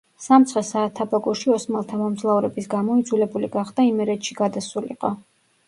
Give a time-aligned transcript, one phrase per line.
[0.27, 5.17] სამცხე-საათაბაგოში ოსმალთა მომძლავრების გამო იძულებული გახდა იმერეთში გადასულიყო.